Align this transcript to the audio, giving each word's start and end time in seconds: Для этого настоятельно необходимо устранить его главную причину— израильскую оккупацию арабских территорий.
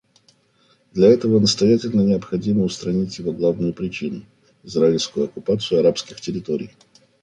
Для 0.93 1.09
этого 1.09 1.39
настоятельно 1.39 2.01
необходимо 2.01 2.63
устранить 2.63 3.19
его 3.19 3.33
главную 3.33 3.71
причину— 3.71 4.23
израильскую 4.63 5.25
оккупацию 5.25 5.81
арабских 5.81 6.19
территорий. 6.19 6.71